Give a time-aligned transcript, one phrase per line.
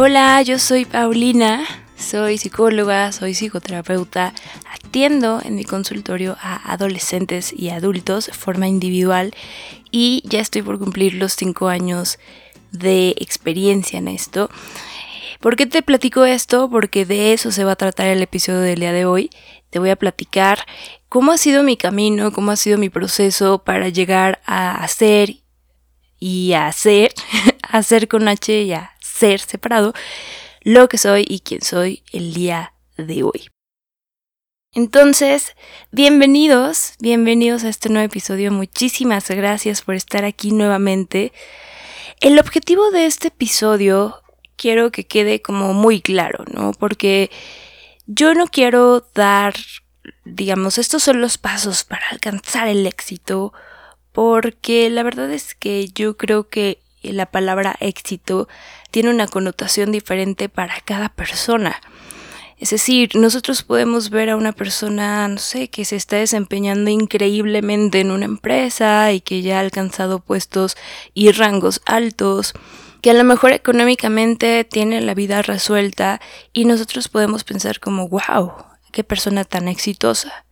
[0.00, 4.32] Hola, yo soy Paulina, soy psicóloga, soy psicoterapeuta,
[4.72, 9.34] atiendo en mi consultorio a adolescentes y adultos de forma individual
[9.90, 12.20] y ya estoy por cumplir los 5 años
[12.70, 14.50] de experiencia en esto.
[15.40, 16.70] ¿Por qué te platico esto?
[16.70, 19.30] Porque de eso se va a tratar el episodio del día de hoy.
[19.70, 20.64] Te voy a platicar
[21.08, 25.38] cómo ha sido mi camino, cómo ha sido mi proceso para llegar a hacer
[26.20, 27.12] y a hacer,
[27.68, 29.94] hacer con H y a ser separado,
[30.62, 33.48] lo que soy y quién soy el día de hoy.
[34.74, 35.56] Entonces,
[35.90, 38.52] bienvenidos, bienvenidos a este nuevo episodio.
[38.52, 41.32] Muchísimas gracias por estar aquí nuevamente.
[42.20, 44.22] El objetivo de este episodio
[44.54, 46.72] quiero que quede como muy claro, ¿no?
[46.72, 47.30] Porque
[48.06, 49.54] yo no quiero dar,
[50.24, 53.52] digamos, estos son los pasos para alcanzar el éxito,
[54.12, 58.48] porque la verdad es que yo creo que la palabra éxito
[58.90, 61.80] tiene una connotación diferente para cada persona.
[62.58, 68.00] Es decir, nosotros podemos ver a una persona, no sé, que se está desempeñando increíblemente
[68.00, 70.76] en una empresa y que ya ha alcanzado puestos
[71.14, 72.54] y rangos altos,
[73.00, 76.20] que a lo mejor económicamente tiene la vida resuelta
[76.52, 78.52] y nosotros podemos pensar como, wow,
[78.90, 80.44] qué persona tan exitosa.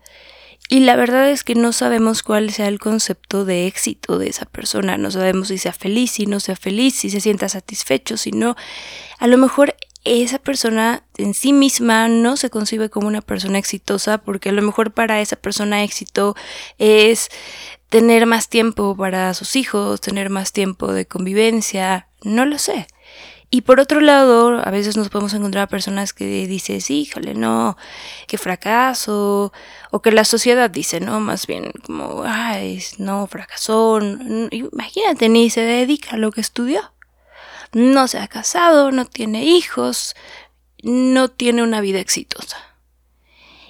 [0.68, 4.46] Y la verdad es que no sabemos cuál sea el concepto de éxito de esa
[4.46, 8.32] persona, no sabemos si sea feliz, si no sea feliz, si se sienta satisfecho, si
[8.32, 8.56] no.
[9.18, 14.18] A lo mejor esa persona en sí misma no se concibe como una persona exitosa
[14.18, 16.36] porque a lo mejor para esa persona éxito
[16.78, 17.28] es
[17.88, 22.86] tener más tiempo para sus hijos, tener más tiempo de convivencia, no lo sé.
[23.48, 27.76] Y por otro lado, a veces nos podemos encontrar a personas que dices, híjole, no,
[28.26, 29.52] qué fracaso,
[29.92, 34.00] o que la sociedad dice, no, más bien como, ay, no, fracasó,
[34.50, 36.92] imagínate, ni se dedica a lo que estudió.
[37.72, 40.16] No se ha casado, no tiene hijos,
[40.82, 42.56] no tiene una vida exitosa.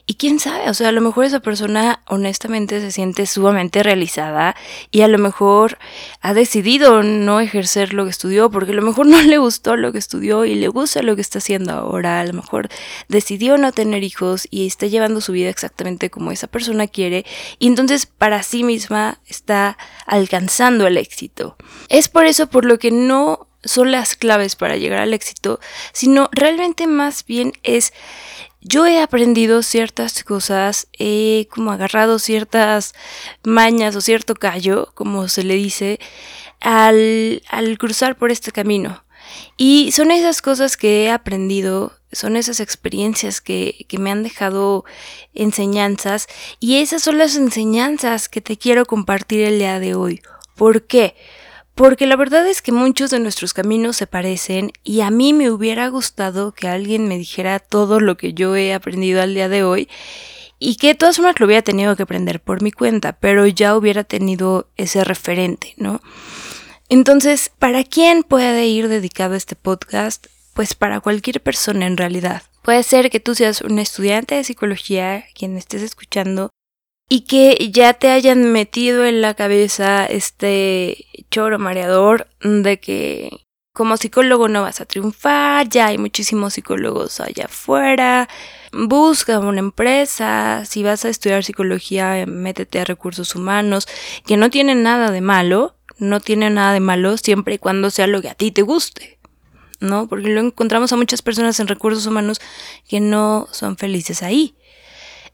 [0.09, 4.55] Y quién sabe, o sea, a lo mejor esa persona honestamente se siente sumamente realizada
[4.93, 5.79] y a lo mejor
[6.21, 9.91] ha decidido no ejercer lo que estudió porque a lo mejor no le gustó lo
[9.91, 12.69] que estudió y le gusta lo que está haciendo ahora, a lo mejor
[13.09, 17.27] decidió no tener hijos y está llevando su vida exactamente como esa persona quiere
[17.59, 21.57] y entonces para sí misma está alcanzando el éxito.
[21.89, 25.59] Es por eso por lo que no son las claves para llegar al éxito,
[25.93, 27.93] sino realmente más bien es
[28.69, 32.95] yo he aprendido ciertas cosas, he como agarrado ciertas
[33.45, 36.01] mañas o cierto callo, como se le dice,
[36.61, 39.05] al, al cruzar por este camino.
[39.57, 44.85] Y son esas cosas que he aprendido, son esas experiencias que, que, me han dejado
[45.33, 46.27] enseñanzas
[46.59, 50.23] y esas son las enseñanzas que te quiero compartir el día de hoy.
[50.57, 51.15] ¿Por qué?
[51.77, 55.51] Porque la verdad es que muchos de nuestros caminos se parecen y a mí me
[55.51, 59.63] hubiera gustado que alguien me dijera todo lo que yo he aprendido al día de
[59.63, 59.89] hoy
[60.59, 63.77] y que de todas formas lo hubiera tenido que aprender por mi cuenta, pero ya
[63.77, 66.01] hubiera tenido ese referente, ¿no?
[66.89, 70.29] Entonces, ¿para quién puede ir dedicado este podcast?
[70.55, 72.43] Pues para cualquier persona en realidad.
[72.63, 76.49] Puede ser que tú seas un estudiante de psicología, quien estés escuchando,
[77.09, 83.99] y que ya te hayan metido en la cabeza este choro mareador de que como
[83.99, 88.27] psicólogo no vas a triunfar, ya hay muchísimos psicólogos allá afuera,
[88.73, 93.87] busca una empresa, si vas a estudiar psicología, métete a recursos humanos,
[94.27, 98.07] que no tiene nada de malo, no tiene nada de malo siempre y cuando sea
[98.07, 99.19] lo que a ti te guste,
[99.79, 100.09] ¿no?
[100.09, 102.41] Porque lo encontramos a muchas personas en recursos humanos
[102.89, 104.57] que no son felices ahí.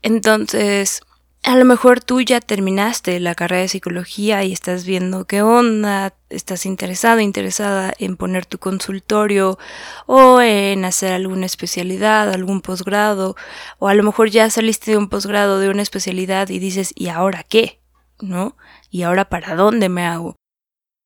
[0.03, 1.03] Entonces,
[1.44, 6.14] a lo mejor tú ya terminaste la carrera de psicología y estás viendo qué onda,
[6.30, 9.58] estás interesado, interesada en poner tu consultorio
[10.06, 13.34] o en hacer alguna especialidad, algún posgrado,
[13.78, 17.08] o a lo mejor ya saliste de un posgrado, de una especialidad y dices, ¿y
[17.08, 17.81] ahora qué?
[18.20, 18.56] ¿No?
[18.90, 20.37] ¿Y ahora para dónde me hago?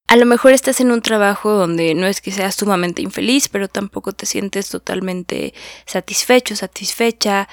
[0.09, 3.67] A lo mejor estás en un trabajo donde no es que seas sumamente infeliz, pero
[3.67, 5.53] tampoco te sientes totalmente
[5.85, 7.49] satisfecho, satisfecha.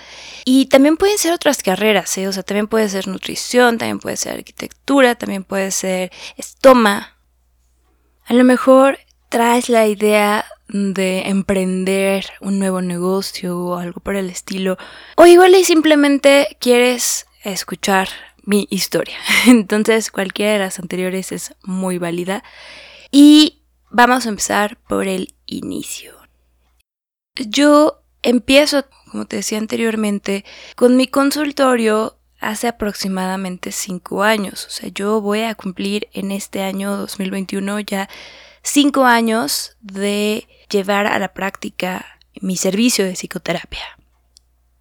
[0.45, 2.27] Y también pueden ser otras carreras, ¿eh?
[2.27, 7.17] O sea, también puede ser nutrición, también puede ser arquitectura, también puede ser estoma.
[8.25, 8.99] A lo mejor
[9.29, 14.77] traes la idea de emprender un nuevo negocio o algo por el estilo.
[15.15, 18.09] O igual y simplemente quieres escuchar
[18.43, 19.17] mi historia.
[19.47, 22.43] Entonces cualquiera de las anteriores es muy válida.
[23.11, 26.13] Y vamos a empezar por el inicio.
[27.35, 30.45] Yo empiezo, como te decía anteriormente,
[30.75, 34.65] con mi consultorio hace aproximadamente cinco años.
[34.65, 38.09] O sea, yo voy a cumplir en este año 2021 ya
[38.61, 42.05] cinco años de llevar a la práctica
[42.41, 43.83] mi servicio de psicoterapia.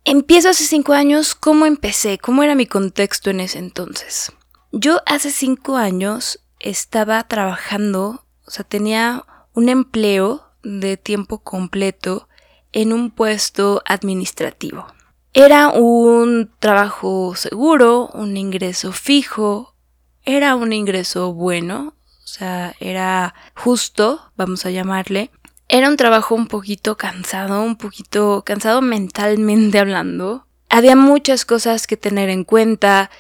[0.05, 2.19] Empiezo hace cinco años, ¿cómo empecé?
[2.19, 4.33] ¿Cómo era mi contexto en ese entonces?
[4.73, 12.29] Yo hace cinco años estaba trabajando, o sea, tenía un empleo de tiempo completo
[12.73, 14.87] en un puesto administrativo.
[15.35, 19.77] Era un trabajo seguro, un ingreso fijo,
[20.25, 21.95] era un ingreso bueno,
[22.25, 25.31] o sea, era justo, vamos a llamarle.
[25.75, 30.47] Era un trabajo un poquito cansado, un poquito cansado mentalmente hablando.
[30.69, 33.11] Había muchas cosas que tener en cuenta.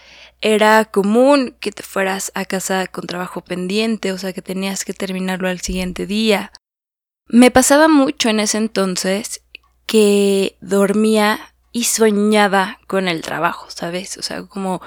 [0.43, 4.93] Era común que te fueras a casa con trabajo pendiente, o sea que tenías que
[4.93, 6.52] terminarlo al siguiente día.
[7.26, 9.40] Me pasaba mucho en ese entonces
[9.87, 14.19] que dormía y soñaba con el trabajo, ¿sabes?
[14.19, 14.82] O sea, como,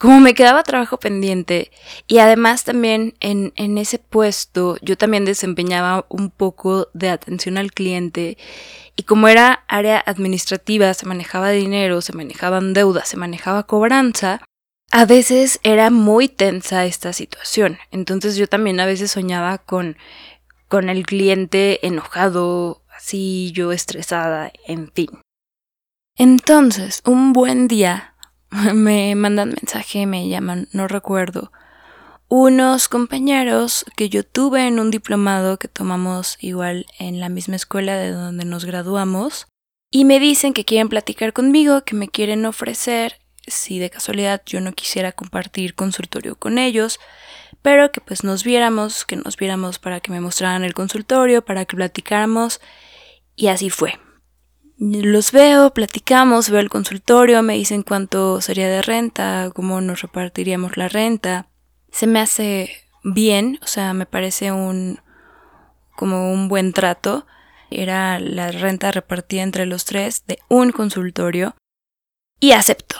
[0.00, 1.70] como me quedaba trabajo pendiente
[2.06, 7.70] y además también en, en ese puesto yo también desempeñaba un poco de atención al
[7.70, 8.38] cliente
[8.96, 14.40] y como era área administrativa, se manejaba dinero, se manejaban deudas, se manejaba cobranza,
[14.90, 17.76] a veces era muy tensa esta situación.
[17.90, 19.96] Entonces yo también a veces soñaba con
[20.66, 25.10] con el cliente enojado, así yo estresada, en fin.
[26.16, 28.09] Entonces, un buen día
[28.74, 31.52] me mandan mensaje, me llaman, no recuerdo,
[32.28, 37.96] unos compañeros que yo tuve en un diplomado que tomamos igual en la misma escuela
[37.96, 39.46] de donde nos graduamos,
[39.90, 44.60] y me dicen que quieren platicar conmigo, que me quieren ofrecer si de casualidad yo
[44.60, 47.00] no quisiera compartir consultorio con ellos,
[47.62, 51.64] pero que pues nos viéramos, que nos viéramos para que me mostraran el consultorio, para
[51.64, 52.60] que platicáramos
[53.34, 53.98] y así fue.
[54.82, 60.78] Los veo, platicamos, veo el consultorio, me dicen cuánto sería de renta, cómo nos repartiríamos
[60.78, 61.50] la renta.
[61.92, 62.70] Se me hace
[63.04, 64.98] bien, o sea, me parece un
[65.96, 67.26] como un buen trato.
[67.70, 71.54] Era la renta repartida entre los tres de un consultorio
[72.40, 72.96] y acepto.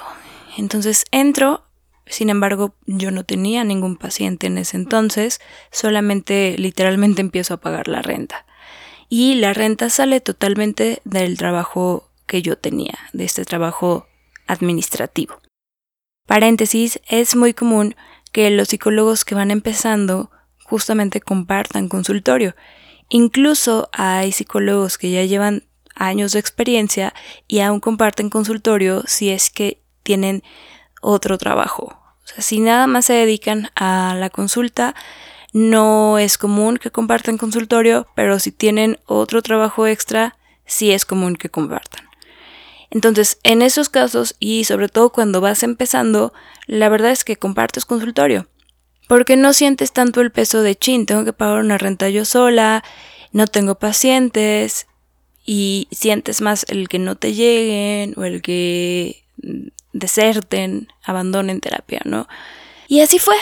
[0.58, 1.64] Entonces entro,
[2.04, 5.40] sin embargo, yo no tenía ningún paciente en ese entonces,
[5.72, 8.44] solamente literalmente empiezo a pagar la renta.
[9.10, 14.06] Y la renta sale totalmente del trabajo que yo tenía, de este trabajo
[14.46, 15.38] administrativo.
[16.26, 17.94] Paréntesis, es muy común
[18.32, 20.30] que los psicólogos que van empezando
[20.64, 22.54] justamente compartan consultorio.
[23.10, 25.64] Incluso hay psicólogos que ya llevan
[25.94, 27.12] años de experiencia
[27.46, 30.42] y aún comparten consultorio si es que tienen
[31.02, 32.00] otro trabajo
[32.38, 34.94] si nada más se dedican a la consulta,
[35.52, 40.36] no es común que compartan consultorio, pero si tienen otro trabajo extra,
[40.66, 42.04] sí es común que compartan.
[42.90, 46.32] Entonces, en esos casos, y sobre todo cuando vas empezando,
[46.66, 48.48] la verdad es que compartes consultorio.
[49.08, 52.84] Porque no sientes tanto el peso de chin, tengo que pagar una renta yo sola,
[53.32, 54.86] no tengo pacientes,
[55.44, 59.24] y sientes más el que no te lleguen o el que
[59.92, 62.28] deserten, abandonen terapia, ¿no?
[62.86, 63.36] Y así fue.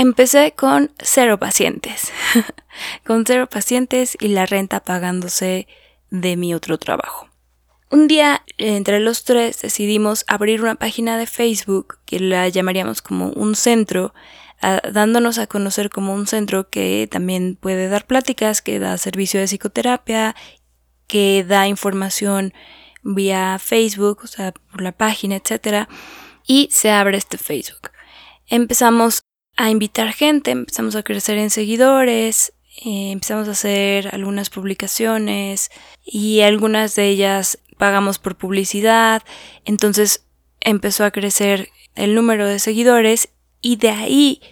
[0.00, 2.10] Empecé con cero pacientes,
[3.06, 5.68] con cero pacientes y la renta pagándose
[6.08, 7.28] de mi otro trabajo.
[7.90, 13.28] Un día, entre los tres, decidimos abrir una página de Facebook que la llamaríamos como
[13.28, 14.14] un centro,
[14.90, 19.48] dándonos a conocer como un centro que también puede dar pláticas, que da servicio de
[19.48, 20.34] psicoterapia,
[21.08, 22.54] que da información
[23.02, 25.90] vía Facebook, o sea, por la página, etcétera,
[26.46, 27.90] y se abre este Facebook.
[28.46, 29.24] Empezamos
[29.56, 32.52] a invitar gente, empezamos a crecer en seguidores,
[32.84, 35.70] eh, empezamos a hacer algunas publicaciones
[36.04, 39.22] y algunas de ellas pagamos por publicidad,
[39.64, 40.24] entonces
[40.60, 43.30] empezó a crecer el número de seguidores
[43.60, 44.42] y de ahí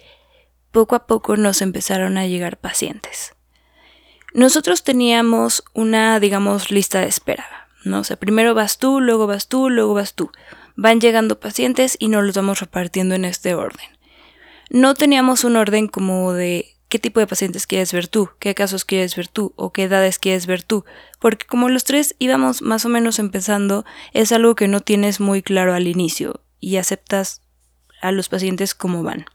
[0.71, 3.33] poco a poco nos empezaron a llegar pacientes.
[4.33, 7.59] Nosotros teníamos una, digamos, lista de espera.
[7.83, 8.01] ¿no?
[8.01, 10.31] O primero vas tú, luego vas tú, luego vas tú.
[10.75, 13.87] Van llegando pacientes y nos los vamos repartiendo en este orden.
[14.69, 18.83] No teníamos un orden como de qué tipo de pacientes quieres ver tú, qué casos
[18.83, 20.85] quieres ver tú o qué edades quieres ver tú,
[21.19, 25.41] porque como los tres íbamos más o menos empezando, es algo que no tienes muy
[25.41, 27.41] claro al inicio y aceptas
[28.01, 29.25] a los pacientes como van.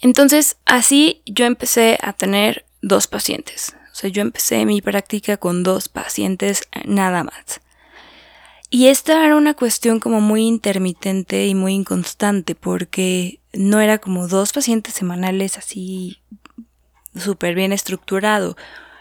[0.00, 3.76] Entonces, así yo empecé a tener dos pacientes.
[3.92, 7.60] O sea, yo empecé mi práctica con dos pacientes nada más.
[8.74, 14.28] Y esta era una cuestión como muy intermitente y muy inconstante porque no era como
[14.28, 16.22] dos pacientes semanales así
[17.14, 18.56] súper bien estructurado.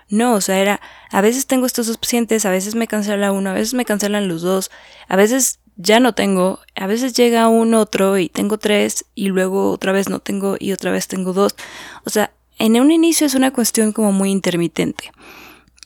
[0.10, 3.50] No, o sea, era, a veces tengo estos dos pacientes, a veces me cancela uno,
[3.50, 4.72] a veces me cancelan los dos,
[5.08, 9.72] a veces ya no tengo, a veces llega un otro y tengo tres y luego
[9.72, 11.56] otra vez no tengo y otra vez tengo dos.
[12.04, 15.14] O sea, en un inicio es una cuestión como muy intermitente.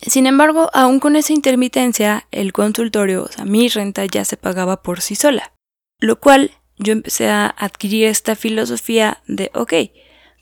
[0.07, 4.83] Sin embargo, aún con esa intermitencia, el consultorio, o sea, mi renta ya se pagaba
[4.83, 5.53] por sí sola.
[6.00, 9.74] Lo cual yo empecé a adquirir esta filosofía de, ok,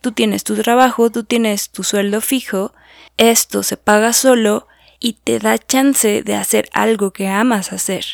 [0.01, 2.74] tú tienes tu trabajo, tú tienes tu sueldo fijo,
[3.17, 4.67] esto se paga solo
[5.00, 8.05] y te da chance de hacer algo que amas hacer.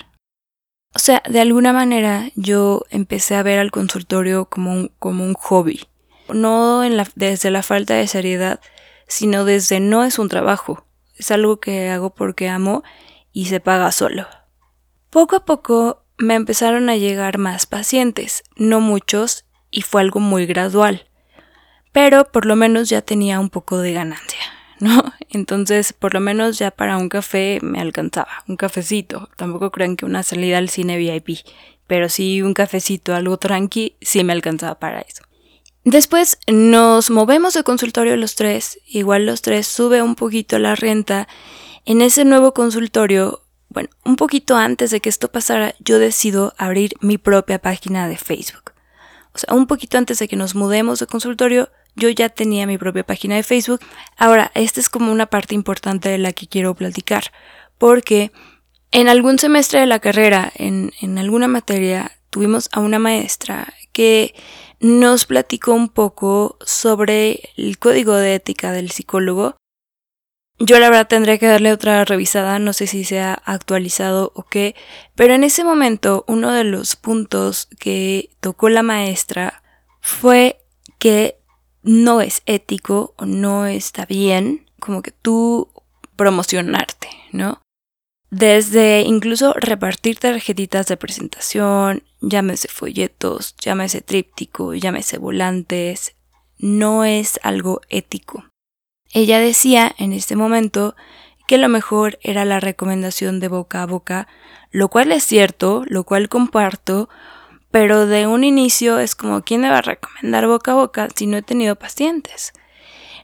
[0.94, 5.34] O sea, de alguna manera yo empecé a ver al consultorio como un, como un
[5.34, 5.88] hobby.
[6.34, 6.82] No
[7.16, 8.60] desde la falta de seriedad,
[9.08, 10.86] sino desde no es un trabajo.
[11.20, 12.84] Es algo que hago porque amo
[13.32, 14.26] y se paga solo.
[15.12, 20.48] Poco a poco me empezaron a llegar más pacientes, no muchos, y fue algo muy
[20.48, 21.08] gradual.
[21.92, 24.40] Pero por lo menos ya tenía un poco de ganancia.
[24.80, 25.14] ¿no?
[25.30, 29.30] Entonces, por lo menos ya para un café me alcanzaba, un cafecito.
[29.36, 31.40] Tampoco crean que una salida al cine VIP,
[31.88, 35.24] pero sí un cafecito, algo tranqui, sí me alcanzaba para eso.
[35.86, 41.28] Después nos movemos de consultorio los tres, igual los tres sube un poquito la renta.
[41.86, 46.94] En ese nuevo consultorio, bueno, un poquito antes de que esto pasara, yo decido abrir
[47.00, 48.74] mi propia página de Facebook.
[49.34, 52.78] O sea, un poquito antes de que nos mudemos de consultorio, yo ya tenía mi
[52.78, 53.80] propia página de Facebook.
[54.18, 57.32] Ahora, esta es como una parte importante de la que quiero platicar,
[57.78, 58.32] porque
[58.92, 64.36] en algún semestre de la carrera, en, en alguna materia, tuvimos a una maestra que
[64.80, 69.58] nos platicó un poco sobre el código de ética del psicólogo.
[70.58, 74.44] Yo la verdad tendría que darle otra revisada, no sé si se ha actualizado o
[74.44, 74.76] qué,
[75.16, 79.64] pero en ese momento uno de los puntos que tocó la maestra
[80.02, 80.62] fue
[80.98, 81.40] que
[81.82, 85.70] no es ético o no está bien como que tú
[86.18, 87.62] promocionarte, ¿no?
[88.32, 96.16] Desde incluso repartir tarjetitas de presentación, llámese folletos, llámese tríptico, llámese volantes,
[96.60, 98.46] no es algo ético.
[99.12, 100.96] Ella decía en este momento
[101.48, 104.28] que lo mejor era la recomendación de boca a boca,
[104.70, 107.10] lo cual es cierto, lo cual comparto,
[107.72, 111.26] pero de un inicio es como, ¿quién me va a recomendar boca a boca si
[111.26, 112.54] no he tenido pacientes?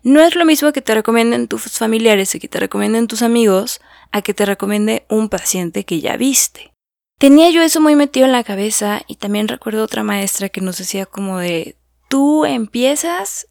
[0.01, 3.81] No es lo mismo que te recomienden tus familiares y que te recomienden tus amigos
[4.11, 6.71] a que te recomiende un paciente que ya viste.
[7.17, 10.77] Tenía yo eso muy metido en la cabeza y también recuerdo otra maestra que nos
[10.77, 11.77] decía como de,
[12.09, 13.47] tú empiezas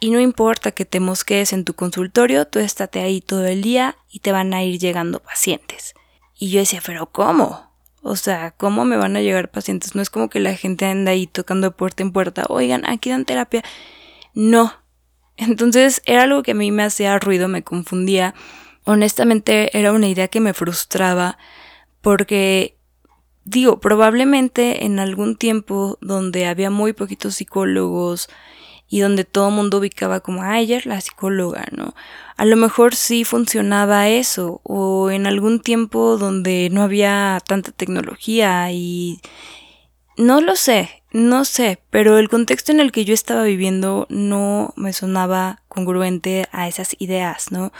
[0.00, 3.96] y no importa que te mosquees en tu consultorio, tú estate ahí todo el día
[4.10, 5.94] y te van a ir llegando pacientes.
[6.38, 7.68] Y yo decía, pero ¿cómo?
[8.02, 9.94] O sea, ¿cómo me van a llegar pacientes?
[9.94, 13.24] No es como que la gente anda ahí tocando puerta en puerta, oigan, aquí dan
[13.24, 13.64] terapia.
[14.34, 14.72] No.
[15.36, 18.34] Entonces era algo que a mí me hacía ruido, me confundía.
[18.88, 21.36] Honestamente era una idea que me frustraba
[22.00, 22.78] porque,
[23.44, 28.30] digo, probablemente en algún tiempo donde había muy poquitos psicólogos,
[28.88, 31.94] y donde todo el mundo ubicaba como, ah, ella la psicóloga, ¿no?
[32.38, 38.72] A lo mejor sí funcionaba eso, o en algún tiempo donde no había tanta tecnología
[38.72, 39.20] y...
[40.16, 44.72] No lo sé, no sé, pero el contexto en el que yo estaba viviendo no
[44.76, 47.72] me sonaba congruente a esas ideas, ¿no?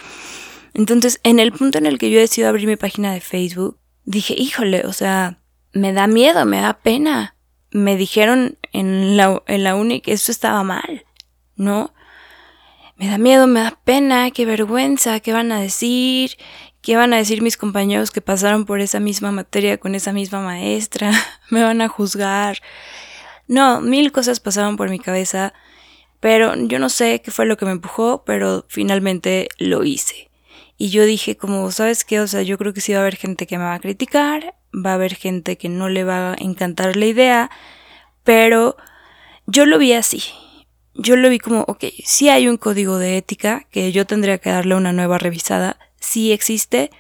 [0.79, 4.35] Entonces, en el punto en el que yo decido abrir mi página de Facebook, dije,
[4.39, 5.43] híjole, o sea,
[5.75, 7.35] me da miedo, me da pena
[7.71, 11.05] me dijeron en la, en la uni que eso estaba mal,
[11.57, 11.93] ¿no?
[12.97, 16.37] Me da miedo, me da pena, qué vergüenza, qué van a decir,
[16.81, 20.41] qué van a decir mis compañeros que pasaron por esa misma materia con esa misma
[20.41, 21.13] maestra,
[21.51, 22.59] me van a juzgar.
[23.47, 25.55] No, mil cosas pasaron por mi cabeza,
[26.21, 30.28] pero yo no sé qué fue lo que me empujó, pero finalmente lo hice.
[30.79, 32.21] Y yo dije como, ¿sabes qué?
[32.21, 34.55] O sea, yo creo que sí va a haber gente que me va a criticar,
[34.73, 37.51] va a haber gente que no le va a encantar la idea,
[38.23, 38.77] pero
[39.47, 40.23] yo lo vi así.
[40.95, 44.51] Yo lo vi como, ok, sí hay un código de ética que yo tendría que
[44.51, 46.91] darle una nueva revisada, sí existe,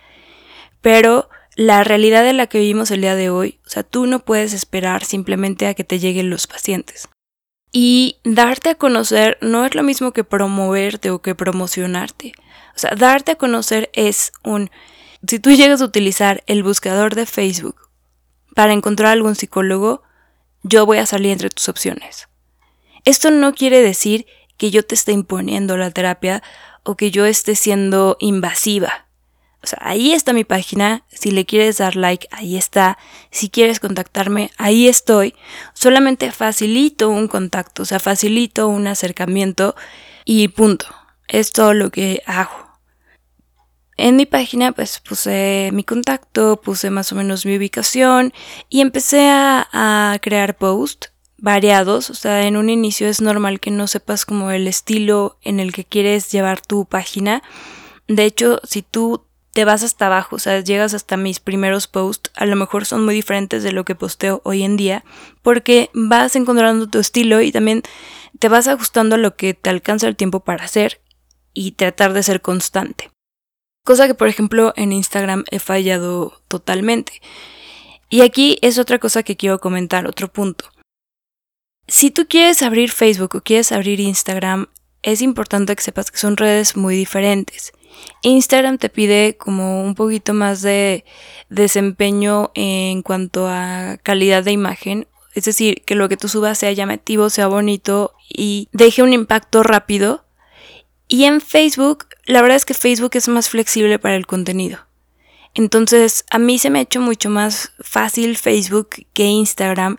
[0.80, 4.24] pero la realidad de la que vivimos el día de hoy, o sea, tú no
[4.24, 7.08] puedes esperar simplemente a que te lleguen los pacientes.
[7.70, 12.32] Y darte a conocer no es lo mismo que promoverte o que promocionarte.
[12.74, 14.70] O sea, darte a conocer es un
[15.26, 17.90] si tú llegas a utilizar el buscador de Facebook
[18.54, 20.02] para encontrar algún psicólogo,
[20.62, 22.28] yo voy a salir entre tus opciones.
[23.04, 26.42] Esto no quiere decir que yo te esté imponiendo la terapia
[26.84, 29.07] o que yo esté siendo invasiva.
[29.62, 31.04] O sea, ahí está mi página.
[31.08, 32.98] Si le quieres dar like, ahí está.
[33.30, 35.34] Si quieres contactarme, ahí estoy.
[35.74, 39.74] Solamente facilito un contacto, o sea, facilito un acercamiento
[40.24, 40.86] y punto.
[41.26, 42.68] Es todo lo que hago.
[43.98, 48.32] En mi página pues puse mi contacto, puse más o menos mi ubicación
[48.68, 53.88] y empecé a, crear posts variados, o sea, en un inicio es normal que no
[53.88, 57.42] sepas como el estilo en el que quieres llevar tu página.
[58.06, 59.24] De hecho, si tú
[59.58, 63.04] te vas hasta abajo, o sea, llegas hasta mis primeros posts, a lo mejor son
[63.04, 65.04] muy diferentes de lo que posteo hoy en día,
[65.42, 67.82] porque vas encontrando tu estilo y también
[68.38, 71.00] te vas ajustando a lo que te alcanza el tiempo para hacer
[71.54, 73.10] y tratar de ser constante.
[73.84, 77.20] Cosa que, por ejemplo, en Instagram he fallado totalmente.
[78.08, 80.66] Y aquí es otra cosa que quiero comentar, otro punto.
[81.88, 84.68] Si tú quieres abrir Facebook o quieres abrir Instagram,
[85.02, 87.72] es importante que sepas que son redes muy diferentes.
[88.22, 91.04] Instagram te pide como un poquito más de
[91.48, 95.06] desempeño en cuanto a calidad de imagen.
[95.34, 99.62] Es decir, que lo que tú subas sea llamativo, sea bonito y deje un impacto
[99.62, 100.24] rápido.
[101.06, 104.78] Y en Facebook, la verdad es que Facebook es más flexible para el contenido.
[105.54, 109.96] Entonces, a mí se me ha hecho mucho más fácil Facebook que Instagram.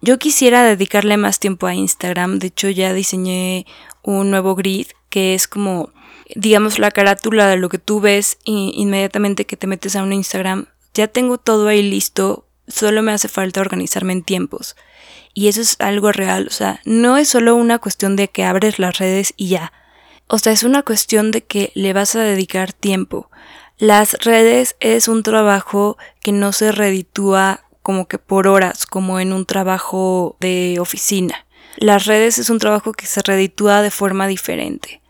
[0.00, 2.38] Yo quisiera dedicarle más tiempo a Instagram.
[2.38, 3.66] De hecho, ya diseñé
[4.02, 5.92] un nuevo grid que es como
[6.34, 10.66] digamos, la carátula de lo que tú ves inmediatamente que te metes a un Instagram,
[10.94, 14.76] ya tengo todo ahí listo, solo me hace falta organizarme en tiempos.
[15.34, 18.78] Y eso es algo real, o sea, no es solo una cuestión de que abres
[18.78, 19.72] las redes y ya.
[20.26, 23.30] O sea, es una cuestión de que le vas a dedicar tiempo.
[23.78, 29.32] Las redes es un trabajo que no se reditúa como que por horas, como en
[29.32, 31.46] un trabajo de oficina.
[31.76, 35.00] Las redes es un trabajo que se reditúa de forma diferente.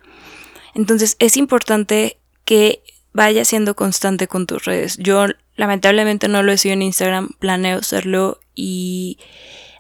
[0.75, 4.97] Entonces es importante que vayas siendo constante con tus redes.
[4.99, 5.26] Yo
[5.57, 9.19] lamentablemente no lo he sido en Instagram, planeo serlo y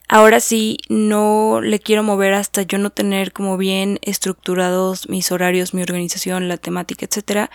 [0.08, 5.74] ahora sí no le quiero mover hasta yo no tener como bien estructurados mis horarios,
[5.74, 7.50] mi organización, la temática, etcétera.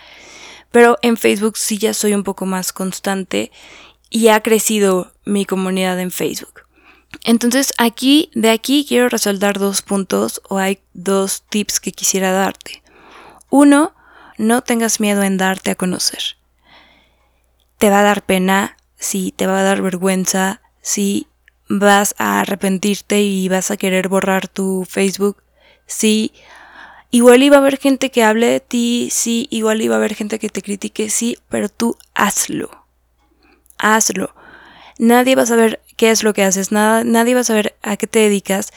[0.70, 3.52] Pero en Facebook sí ya soy un poco más constante
[4.10, 6.67] y ha crecido mi comunidad en Facebook.
[7.24, 12.82] Entonces aquí, de aquí quiero resaltar dos puntos o hay dos tips que quisiera darte.
[13.50, 13.94] Uno,
[14.36, 16.36] no tengas miedo en darte a conocer.
[17.78, 21.26] Te va a dar pena, sí, te va a dar vergüenza, sí,
[21.68, 25.42] vas a arrepentirte y vas a querer borrar tu Facebook,
[25.86, 26.32] sí.
[27.10, 30.38] Igual iba a haber gente que hable de ti, sí, igual iba a haber gente
[30.38, 32.70] que te critique, sí, pero tú hazlo.
[33.78, 34.34] Hazlo.
[34.98, 37.98] Nadie va a saber qué es lo que haces, nada, nadie va a saber a
[37.98, 38.72] qué te dedicas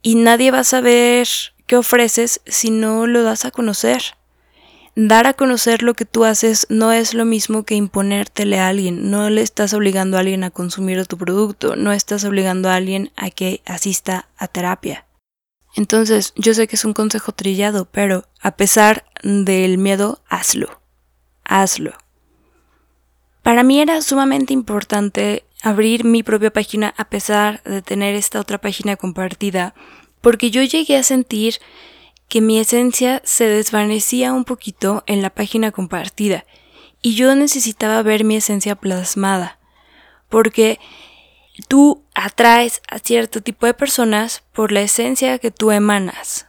[0.00, 1.28] y nadie va a saber
[1.66, 4.02] qué ofreces si no lo das a conocer.
[4.94, 9.10] Dar a conocer lo que tú haces no es lo mismo que imponértele a alguien,
[9.10, 13.10] no le estás obligando a alguien a consumir tu producto, no estás obligando a alguien
[13.16, 15.06] a que asista a terapia.
[15.74, 20.80] Entonces, yo sé que es un consejo trillado, pero a pesar del miedo, hazlo.
[21.44, 21.94] Hazlo.
[23.42, 28.58] Para mí era sumamente importante abrir mi propia página a pesar de tener esta otra
[28.58, 29.74] página compartida,
[30.20, 31.58] porque yo llegué a sentir
[32.28, 36.44] que mi esencia se desvanecía un poquito en la página compartida
[37.00, 39.58] y yo necesitaba ver mi esencia plasmada,
[40.28, 40.80] porque
[41.68, 46.46] tú atraes a cierto tipo de personas por la esencia que tú emanas,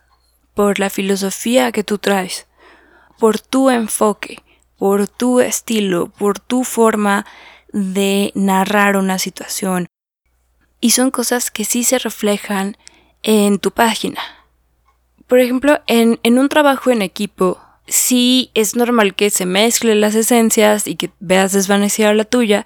[0.56, 2.48] por la filosofía que tú traes,
[3.20, 4.44] por tu enfoque,
[4.78, 7.26] por tu estilo, por tu forma
[7.74, 9.88] de narrar una situación.
[10.80, 12.78] Y son cosas que sí se reflejan
[13.24, 14.22] en tu página.
[15.28, 20.88] Por ejemplo, en, un trabajo en equipo, sí es normal que se mezclen las esencias
[20.88, 22.66] y que veas desvanecida la tuya,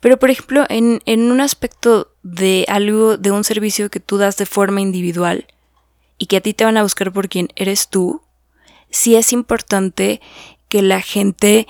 [0.00, 4.36] pero por ejemplo, en, en un aspecto de algo, de un servicio que tú das
[4.36, 5.46] de forma individual
[6.18, 8.20] y que a ti te van a buscar por quien eres tú,
[8.90, 10.20] sí es importante
[10.68, 11.66] que la gente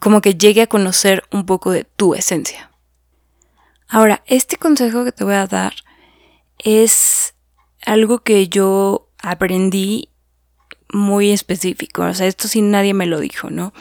[0.00, 2.70] como que llegue a conocer un poco de tu esencia.
[3.88, 5.74] Ahora, este consejo que te voy a dar
[6.58, 7.34] es
[7.84, 10.10] algo que yo aprendí
[10.92, 12.02] muy específico.
[12.02, 13.72] O sea, esto sin nadie me lo dijo, ¿no?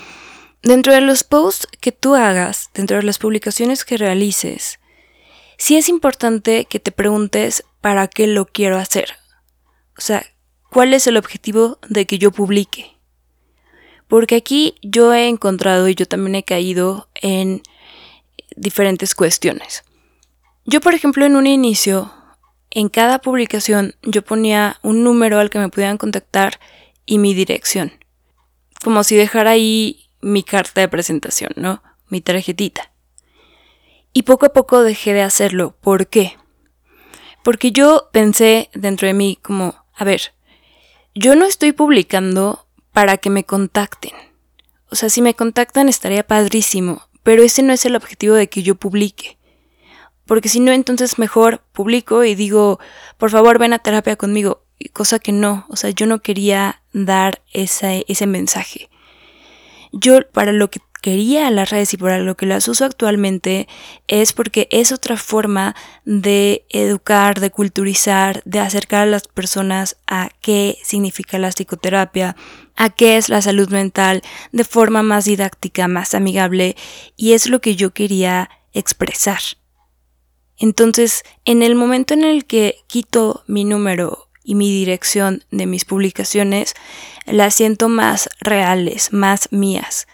[0.61, 4.79] Dentro de los posts que tú hagas, dentro de las publicaciones que realices,
[5.57, 9.13] sí es importante que te preguntes para qué lo quiero hacer.
[9.97, 10.25] O sea,
[10.71, 12.94] ¿cuál es el objetivo de que yo publique?
[14.07, 17.63] Porque aquí yo he encontrado y yo también he caído en
[18.55, 19.83] diferentes cuestiones.
[20.65, 22.11] Yo, por ejemplo, en un inicio
[22.75, 26.59] en cada publicación yo ponía un número al que me pudieran contactar
[27.05, 27.93] y mi dirección.
[28.83, 31.81] Como si dejara ahí mi carta de presentación, ¿no?
[32.09, 32.91] Mi tarjetita.
[34.11, 35.77] Y poco a poco dejé de hacerlo.
[35.81, 36.35] ¿Por qué?
[37.43, 40.33] Porque yo pensé dentro de mí como, a ver,
[41.13, 42.64] yo no estoy publicando
[42.95, 44.13] para que me contacten.
[44.89, 48.63] O sea, si me contactan estaría padrísimo, pero ese no es el objetivo de que
[48.63, 49.37] yo publique.
[50.25, 52.79] Porque si no, entonces mejor publico y digo,
[53.17, 54.63] por favor, ven a terapia conmigo.
[54.93, 58.89] Cosa que no, o sea, yo no quería dar ese, ese mensaje.
[59.91, 63.67] yo para lo que quería las redes y para lo que las uso actualmente
[64.07, 70.31] es porque es otra forma de educar, de culturizar, de acercar a las personas a
[70.41, 72.35] qué significa la psicoterapia,
[72.75, 76.75] a qué es la salud mental de forma más didáctica, más amigable
[77.15, 79.41] y es lo que yo quería expresar.
[80.57, 85.85] Entonces, en el momento en el que quito mi número y mi dirección de mis
[85.85, 86.73] publicaciones,
[87.27, 90.07] las siento más reales, más mías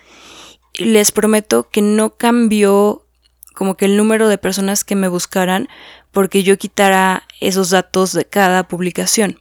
[0.75, 3.07] les prometo que no cambió
[3.53, 5.67] como que el número de personas que me buscaran
[6.12, 9.39] porque yo quitara esos datos de cada publicación.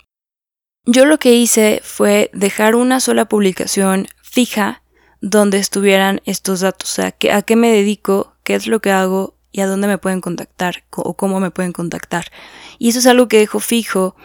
[0.85, 4.83] Yo lo que hice fue dejar una sola publicación fija
[5.21, 9.37] donde estuvieran estos datos, o sea, a qué me dedico, qué es lo que hago
[9.53, 12.31] y a dónde me pueden contactar o cómo me pueden contactar.
[12.79, 14.17] Y eso es algo que dejo fijo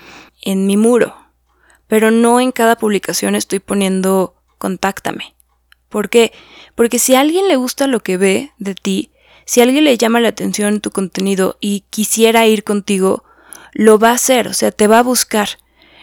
[0.41, 1.15] en mi muro,
[1.87, 5.34] pero no en cada publicación estoy poniendo contáctame.
[5.89, 6.33] ¿Por qué?
[6.75, 9.11] Porque si a alguien le gusta lo que ve de ti,
[9.45, 13.23] si a alguien le llama la atención tu contenido y quisiera ir contigo,
[13.73, 15.49] lo va a hacer, o sea, te va a buscar.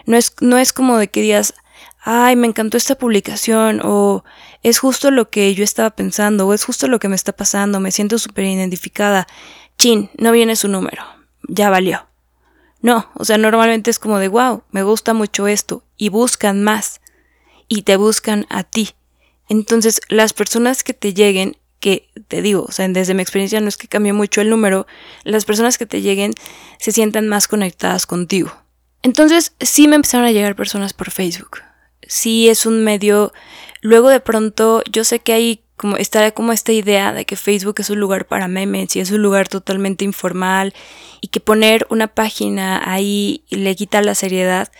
[0.06, 1.54] No es, no es como de que digas,
[2.02, 4.24] ay, me encantó esta publicación, o
[4.62, 7.80] es justo lo que yo estaba pensando, o es justo lo que me está pasando,
[7.80, 9.26] me siento súper identificada.
[9.78, 11.02] Chin, no viene su número,
[11.48, 12.06] ya valió.
[12.80, 17.00] No, o sea, normalmente es como de, wow, me gusta mucho esto, y buscan más,
[17.68, 18.90] y te buscan a ti.
[19.48, 23.68] Entonces, las personas que te lleguen, que te digo, o sea, desde mi experiencia no
[23.68, 24.86] es que cambie mucho el número,
[25.24, 26.32] las personas que te lleguen
[26.78, 28.52] se sientan más conectadas contigo.
[29.02, 31.58] Entonces, sí me empezaron a llegar personas por Facebook.
[32.06, 33.32] Sí es un medio.
[33.80, 37.74] Luego de pronto, yo sé que hay como está como esta idea de que Facebook
[37.78, 40.74] es un lugar para memes y es un lugar totalmente informal
[41.20, 44.70] y que poner una página ahí le quita la seriedad.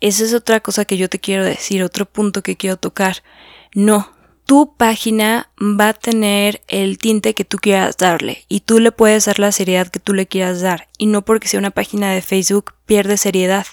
[0.00, 3.24] Esa es otra cosa que yo te quiero decir, otro punto que quiero tocar.
[3.74, 4.12] No,
[4.46, 9.24] tu página va a tener el tinte que tú quieras darle y tú le puedes
[9.24, 12.22] dar la seriedad que tú le quieras dar y no porque sea una página de
[12.22, 13.66] Facebook pierde seriedad.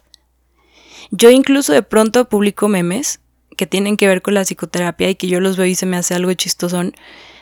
[1.12, 3.20] Yo incluso de pronto publico memes
[3.56, 5.98] que tienen que ver con la psicoterapia y que yo los veo y se me
[5.98, 6.96] hace algo chistosón.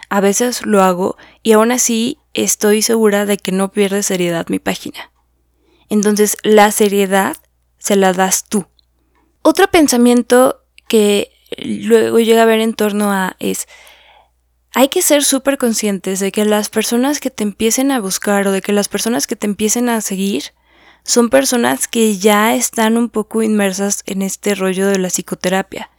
[0.09, 4.59] A veces lo hago y aún así estoy segura de que no pierde seriedad mi
[4.59, 5.11] página.
[5.87, 7.37] Entonces la seriedad
[7.77, 8.67] se la das tú.
[9.41, 13.67] Otro pensamiento que luego llega a ver en torno a es,
[14.73, 18.51] hay que ser súper conscientes de que las personas que te empiecen a buscar o
[18.51, 20.53] de que las personas que te empiecen a seguir
[21.03, 25.89] son personas que ya están un poco inmersas en este rollo de la psicoterapia.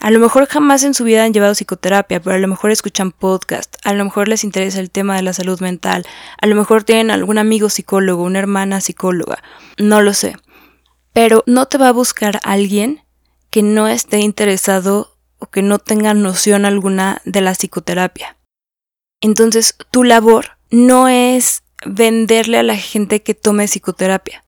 [0.00, 3.12] A lo mejor jamás en su vida han llevado psicoterapia, pero a lo mejor escuchan
[3.12, 6.04] podcast, a lo mejor les interesa el tema de la salud mental,
[6.38, 9.42] a lo mejor tienen algún amigo psicólogo, una hermana psicóloga,
[9.78, 10.36] no lo sé.
[11.12, 13.03] Pero no te va a buscar alguien
[13.54, 18.36] que no esté interesado o que no tenga noción alguna de la psicoterapia.
[19.20, 24.44] Entonces, tu labor no es venderle a la gente que tome psicoterapia.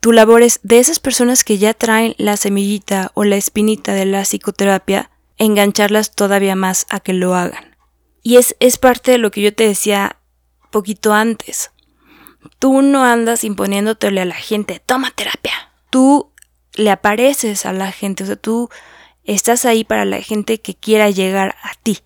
[0.00, 4.06] Tu labor es de esas personas que ya traen la semillita o la espinita de
[4.06, 7.76] la psicoterapia, engancharlas todavía más a que lo hagan.
[8.22, 10.20] Y es, es parte de lo que yo te decía
[10.70, 11.72] poquito antes.
[12.60, 15.72] Tú no andas imponiéndotele a la gente, toma terapia.
[15.90, 16.30] Tú
[16.78, 18.70] le apareces a la gente, o sea, tú
[19.24, 21.98] estás ahí para la gente que quiera llegar a ti.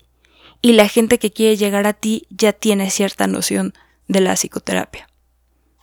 [0.61, 3.73] Y la gente que quiere llegar a ti ya tiene cierta noción
[4.07, 5.07] de la psicoterapia.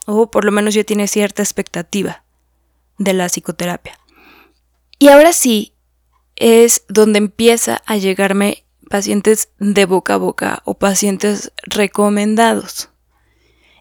[0.05, 2.23] O por lo menos ya tiene cierta expectativa
[2.97, 3.97] de la psicoterapia.
[4.99, 5.73] Y ahora sí
[6.35, 12.89] es donde empieza a llegarme pacientes de boca a boca o pacientes recomendados.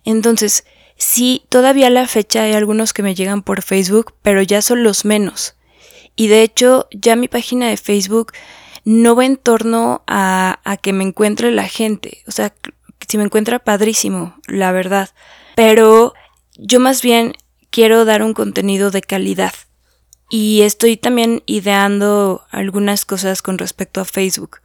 [0.05, 0.65] Entonces,
[1.01, 4.83] Sí, todavía a la fecha hay algunos que me llegan por Facebook, pero ya son
[4.83, 5.55] los menos.
[6.15, 8.33] Y de hecho, ya mi página de Facebook
[8.85, 12.23] no va en torno a, que me encuentre la gente.
[12.27, 12.53] O sea,
[13.09, 15.09] si me encuentra padrísimo, la verdad.
[15.57, 16.13] Pero
[16.59, 17.33] yo más bien
[17.71, 19.55] quiero dar un contenido de calidad.
[20.29, 24.59] Y estoy también ideando algunas cosas con respecto a Facebook.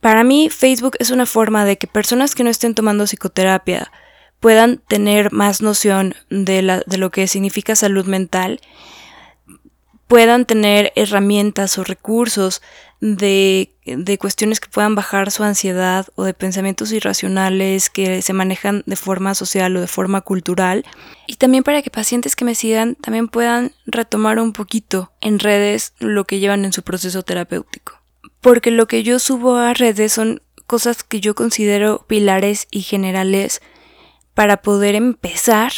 [0.00, 3.92] Para mí, Facebook es una forma de que personas que no estén tomando psicoterapia,
[4.40, 8.60] puedan tener más noción de, lo que significa salud mental,
[10.08, 12.62] puedan tener herramientas o recursos
[13.00, 18.82] de, de, cuestiones que puedan bajar su ansiedad o de pensamientos irracionales que se manejan
[18.86, 20.84] de forma social o de forma cultural.
[21.26, 25.92] Y también para que pacientes que me sigan también puedan retomar un poquito en redes
[26.00, 28.00] lo que llevan en su proceso terapéutico.
[28.40, 33.60] Porque lo que yo subo a redes son cosas que yo considero pilares y generales
[34.40, 35.70] para poder empezar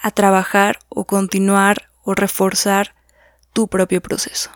[0.00, 2.96] a trabajar o continuar o reforzar
[3.52, 4.50] tu propio proceso.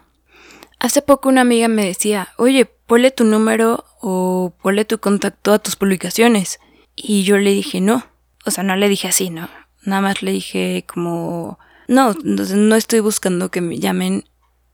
[0.81, 5.61] Hace poco una amiga me decía, oye, ponle tu número o ponle tu contacto a
[5.61, 6.59] tus publicaciones.
[6.97, 8.09] Y yo le dije, no.
[8.45, 9.49] O sea, no le dije así, ¿no?
[9.85, 14.25] Nada más le dije como, no, no estoy buscando que me llamen.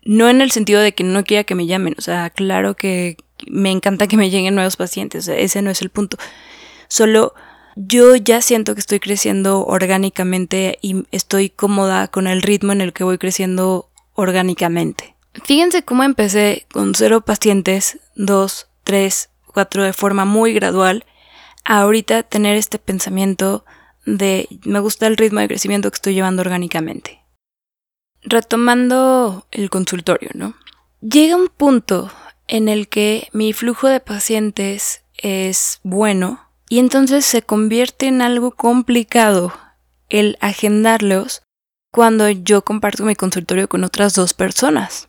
[0.05, 1.97] No en el sentido de que no quiera que me llamen.
[1.99, 5.29] O sea, claro que me encanta que me lleguen nuevos pacientes.
[5.29, 6.17] ese no es el punto.
[6.89, 7.35] Solo
[7.77, 12.93] yo ya siento que estoy creciendo orgánicamente y estoy cómoda con el ritmo en el
[12.93, 15.15] que voy creciendo orgánicamente.
[15.45, 21.05] Fíjense cómo empecé con cero pacientes, dos, tres, cuatro de forma muy gradual,
[21.65, 23.65] a ahorita tener este pensamiento
[24.07, 27.23] de me gusta el ritmo de crecimiento que estoy llevando orgánicamente.
[28.23, 30.55] Retomando el consultorio, ¿no?
[31.01, 32.11] Llega un punto
[32.47, 38.53] en el que mi flujo de pacientes es bueno y entonces se convierte en algo
[38.53, 39.53] complicado
[40.09, 41.43] el agendarlos
[41.91, 45.09] cuando yo comparto mi consultorio con otras dos personas.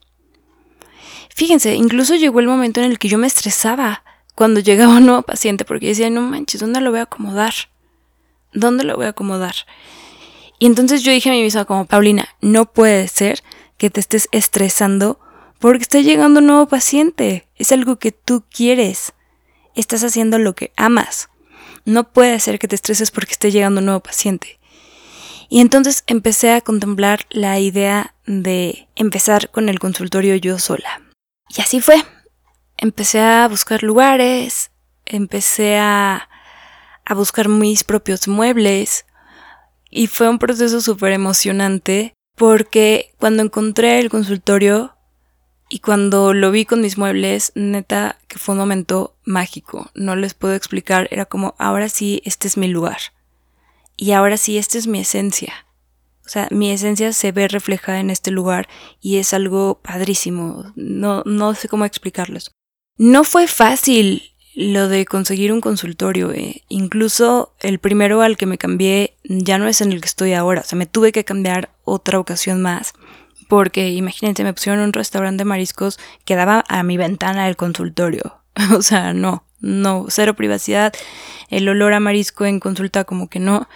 [1.33, 4.03] Fíjense, incluso llegó el momento en el que yo me estresaba
[4.35, 7.53] cuando llegaba un nuevo paciente porque decía, no manches, ¿dónde lo voy a acomodar?
[8.53, 9.55] ¿Dónde lo voy a acomodar?
[10.59, 13.43] Y entonces yo dije a mí misma como, Paulina, no puede ser
[13.77, 15.19] que te estés estresando
[15.59, 17.47] porque está llegando un nuevo paciente.
[17.55, 19.13] Es algo que tú quieres.
[19.73, 21.29] Estás haciendo lo que amas.
[21.86, 24.60] No puede ser que te estreses porque esté llegando un nuevo paciente.
[25.50, 31.02] Y entonces empecé a contemplar la idea de empezar con el consultorio yo sola.
[31.56, 32.04] Y así fue.
[32.78, 34.71] Empecé a buscar lugares,
[35.06, 36.28] empecé a,
[37.06, 39.06] a buscar mis propios muebles
[39.89, 44.94] y fue un proceso súper emocionante porque cuando encontré el consultorio
[45.75, 49.91] y cuando lo vi con mis muebles, neta que fue un momento mágico.
[49.93, 51.09] No les puedo explicar.
[51.11, 52.99] Era como, ahora sí, este es mi lugar.
[53.97, 55.65] Y ahora sí, esta es mi esencia.
[56.25, 58.69] O sea, mi esencia se ve reflejada en este lugar
[59.01, 60.71] y es algo padrísimo.
[60.77, 62.51] No, no sé cómo explicarlos.
[62.97, 66.31] No fue fácil lo de conseguir un consultorio.
[66.31, 66.63] Eh.
[66.69, 70.61] Incluso el primero al que me cambié ya no es en el que estoy ahora.
[70.61, 72.93] O sea, me tuve que cambiar otra ocasión más
[73.47, 78.41] porque imagínense, me pusieron un restaurante de mariscos que daba a mi ventana del consultorio.
[78.75, 80.93] o sea, no, no, cero privacidad,
[81.49, 83.67] el olor a marisco en consulta como que no.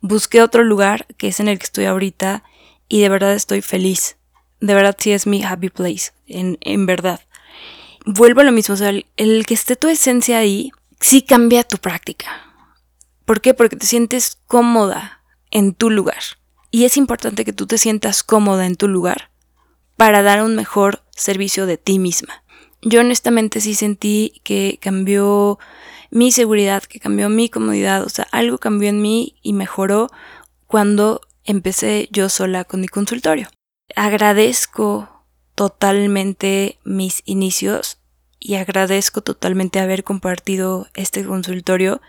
[0.00, 2.44] Busqué otro lugar que es en el que estoy ahorita
[2.88, 4.16] y de verdad estoy feliz.
[4.60, 7.20] De verdad sí es mi happy place, en, en verdad.
[8.04, 11.64] Vuelvo a lo mismo, o sea, el, el que esté tu esencia ahí sí cambia
[11.64, 12.42] tu práctica.
[13.24, 13.54] ¿Por qué?
[13.54, 16.22] Porque te sientes cómoda en tu lugar.
[16.76, 19.30] Y es importante que tú te sientas cómoda en tu lugar
[19.96, 22.44] para dar un mejor servicio de ti misma.
[22.82, 25.58] Yo honestamente sí sentí que cambió
[26.10, 30.10] mi seguridad, que cambió mi comodidad, o sea, algo cambió en mí y mejoró
[30.66, 33.48] cuando empecé yo sola con mi consultorio.
[33.94, 38.02] Agradezco totalmente mis inicios
[38.38, 42.02] y agradezco totalmente haber compartido este consultorio,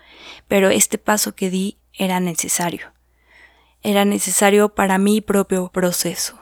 [0.46, 2.97] pero este paso que di era necesario
[3.82, 6.38] era necesario para mi propio proceso.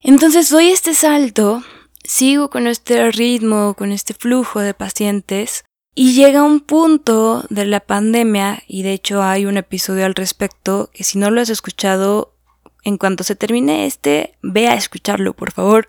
[0.00, 1.62] Entonces doy este salto,
[2.02, 5.64] sigo con este ritmo, con este flujo de pacientes,
[5.94, 10.90] y llega un punto de la pandemia, y de hecho hay un episodio al respecto,
[10.92, 12.34] que si no lo has escuchado,
[12.82, 15.88] en cuanto se termine este, ve a escucharlo, por favor,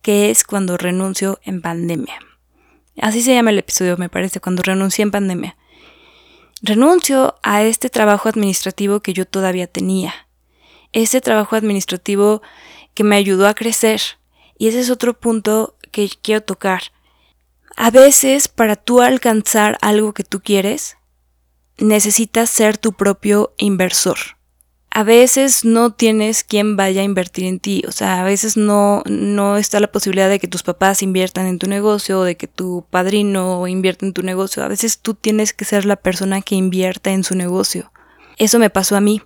[0.00, 2.18] que es cuando renuncio en pandemia.
[3.00, 5.56] Así se llama el episodio, me parece, cuando renuncié en pandemia
[6.62, 10.14] renuncio a este trabajo administrativo que yo todavía tenía.
[10.92, 12.42] Ese trabajo administrativo
[12.94, 14.00] que me ayudó a crecer.
[14.56, 16.82] Y ese es otro punto que quiero tocar.
[17.76, 20.96] A veces, para tú alcanzar algo que tú quieres,
[21.78, 24.18] necesitas ser tu propio inversor
[24.94, 29.02] a veces no tienes quien vaya a invertir en ti, o sea, a veces no,
[29.06, 32.46] no está la posibilidad de que tus papás inviertan en tu negocio o de que
[32.46, 36.56] tu padrino invierta en tu negocio, a veces tú tienes que ser la persona que
[36.56, 37.90] invierta en su negocio.
[38.36, 39.22] Eso me pasó a mí.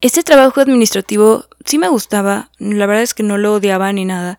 [0.00, 4.38] Este trabajo administrativo sí me gustaba, la verdad es que no lo odiaba ni nada,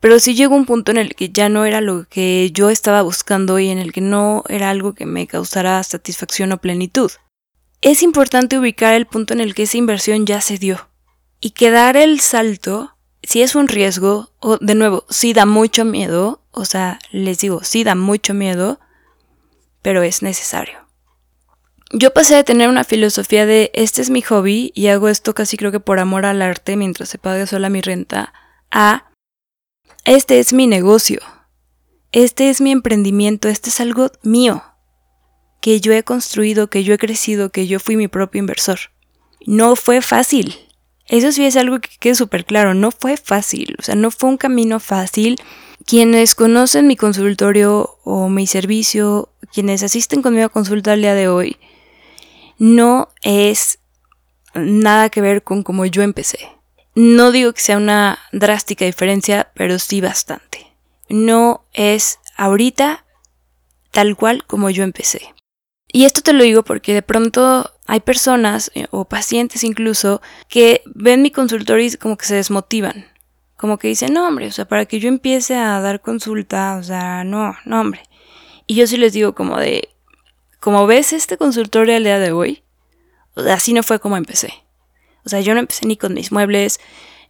[0.00, 3.02] pero sí llegó un punto en el que ya no era lo que yo estaba
[3.02, 7.10] buscando y en el que no era algo que me causara satisfacción o plenitud
[7.80, 10.88] es importante ubicar el punto en el que esa inversión ya se dio
[11.40, 15.84] y que dar el salto, si es un riesgo, o de nuevo, si da mucho
[15.84, 18.80] miedo, o sea, les digo, sí da mucho miedo,
[19.82, 20.78] pero es necesario.
[21.92, 25.56] Yo pasé de tener una filosofía de este es mi hobby y hago esto casi
[25.56, 28.34] creo que por amor al arte mientras se pague sola mi renta,
[28.70, 29.10] a
[30.04, 31.20] este es mi negocio,
[32.12, 34.62] este es mi emprendimiento, este es algo mío,
[35.60, 38.78] que yo he construido, que yo he crecido, que yo fui mi propio inversor.
[39.46, 40.56] No fue fácil.
[41.06, 44.28] Eso sí es algo que quede súper claro, no fue fácil, o sea, no fue
[44.28, 45.40] un camino fácil.
[45.86, 51.28] Quienes conocen mi consultorio o mi servicio, quienes asisten conmigo a consulta al día de
[51.28, 51.56] hoy,
[52.58, 53.78] no es
[54.54, 56.38] nada que ver con cómo yo empecé.
[56.94, 60.66] No digo que sea una drástica diferencia, pero sí bastante.
[61.08, 63.06] No es ahorita
[63.92, 65.32] tal cual como yo empecé.
[65.90, 70.82] Y esto te lo digo porque de pronto hay personas eh, o pacientes incluso que
[70.86, 73.06] ven mi consultorio y como que se desmotivan.
[73.56, 76.82] Como que dicen, no hombre, o sea, para que yo empiece a dar consulta, o
[76.82, 78.02] sea, no, no hombre.
[78.66, 79.88] Y yo sí les digo como de,
[80.60, 82.62] como ves este consultorio al día de hoy,
[83.50, 84.52] así no fue como empecé.
[85.24, 86.78] O sea, yo no empecé ni con mis muebles,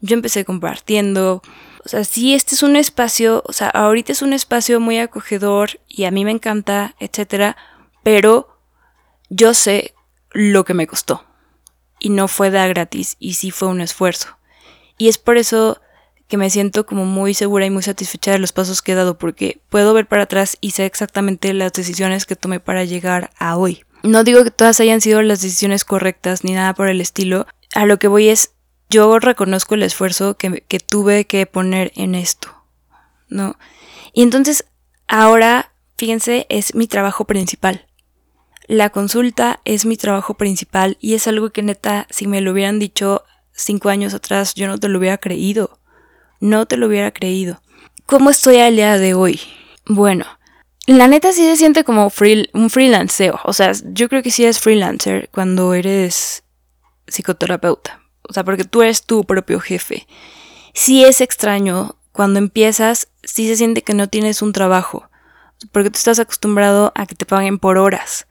[0.01, 1.42] yo empecé compartiendo.
[1.85, 5.81] O sea, sí, este es un espacio, o sea, ahorita es un espacio muy acogedor
[5.87, 7.57] y a mí me encanta, etcétera,
[8.09, 8.49] pero
[9.29, 9.92] yo sé
[10.31, 11.27] lo que me costó.
[11.99, 14.38] Y no fue de gratis, y sí fue un esfuerzo.
[14.97, 15.83] Y es por eso
[16.27, 19.18] que me siento como muy segura y muy satisfecha de los pasos que he dado,
[19.18, 23.59] porque puedo ver para atrás y sé exactamente las decisiones que tomé para llegar a
[23.59, 23.85] hoy.
[24.03, 27.47] No digo que todas hayan sido las decisiones correctas ni nada por el estilo.
[27.75, 28.53] A lo que voy es,
[28.88, 32.55] yo reconozco el esfuerzo que, que tuve que poner en esto.
[33.29, 33.59] ¿No?
[34.14, 34.64] Y entonces,
[35.09, 37.85] ahora, fíjense, es mi trabajo principal.
[38.69, 42.79] La consulta es mi trabajo principal y es algo que neta, si me lo hubieran
[42.79, 45.81] dicho cinco años atrás, yo no te lo hubiera creído.
[46.39, 47.63] No te lo hubiera creído.
[48.05, 49.41] ¿Cómo estoy al día de hoy?
[49.87, 50.27] Bueno,
[50.87, 52.13] la neta sí se siente como
[52.53, 53.41] un freelanceo.
[53.45, 56.45] O sea, yo creo que sí es freelancer cuando eres
[57.07, 58.03] psicoterapeuta.
[58.29, 60.07] O sea, porque tú eres tu propio jefe.
[60.75, 65.09] Sí es extraño cuando empiezas, sí se siente que no tienes un trabajo.
[65.73, 68.28] Porque tú estás acostumbrado a que te paguen por horas.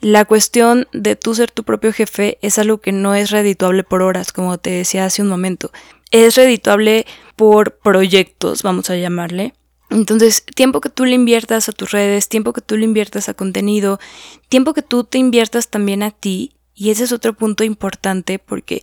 [0.00, 4.02] La cuestión de tú ser tu propio jefe es algo que no es redituable por
[4.02, 5.70] horas, como te decía hace un momento.
[6.10, 9.54] Es redituable por proyectos, vamos a llamarle.
[9.90, 13.34] Entonces, tiempo que tú le inviertas a tus redes, tiempo que tú le inviertas a
[13.34, 14.00] contenido,
[14.48, 18.82] tiempo que tú te inviertas también a ti, y ese es otro punto importante porque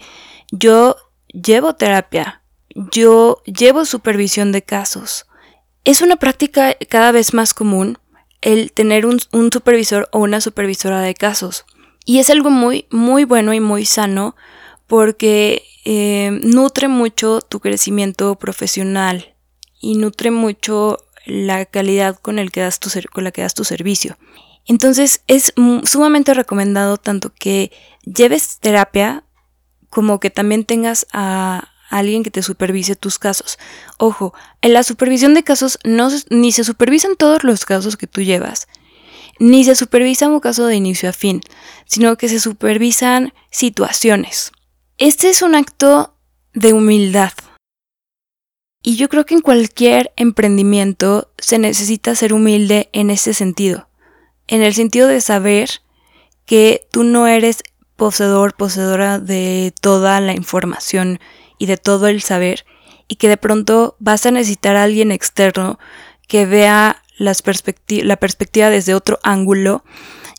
[0.51, 0.97] yo
[1.29, 2.43] llevo terapia,
[2.75, 5.25] yo llevo supervisión de casos.
[5.83, 7.97] Es una práctica cada vez más común
[8.47, 9.19] el tener un,
[9.51, 11.65] supervisor o una supervisora de casos.
[12.05, 14.37] Y es algo muy, muy bueno y muy sano
[14.87, 19.35] porque eh, nutre mucho tu crecimiento profesional
[19.81, 23.65] y nutre mucho la calidad con, el que das tu, con la que das tu
[23.65, 24.17] servicio.
[24.65, 27.73] Entonces es sumamente recomendado tanto que
[28.05, 29.25] lleves terapia
[29.89, 33.57] como que también tengas a, alguien que te supervise tus casos.
[33.97, 38.21] Ojo, en la supervisión de casos no, ni se supervisan todos los casos que tú
[38.21, 38.67] llevas,
[39.39, 41.41] ni se supervisa un caso de inicio a fin,
[41.85, 44.51] sino que se supervisan situaciones.
[44.97, 46.15] Este es un acto
[46.53, 47.33] de humildad.
[48.81, 53.89] Y yo creo que en cualquier emprendimiento se necesita ser humilde en ese sentido,
[54.47, 55.81] en el sentido de saber
[56.45, 57.63] que tú no eres
[57.97, 61.19] poseedor, poseedora de toda la información
[61.57, 62.65] y de todo el saber
[63.07, 65.79] y que de pronto vas a necesitar a alguien externo
[66.27, 67.43] que vea las
[67.87, 69.83] la perspectiva desde otro ángulo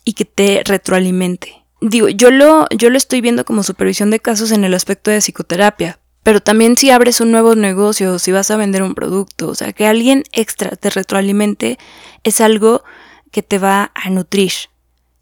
[0.05, 1.63] y que te retroalimente.
[1.81, 5.21] Digo, yo lo, yo lo estoy viendo como supervisión de casos en el aspecto de
[5.21, 9.55] psicoterapia, pero también si abres un nuevo negocio, si vas a vender un producto, o
[9.55, 11.79] sea, que alguien extra te retroalimente
[12.23, 12.83] es algo
[13.31, 14.51] que te va a nutrir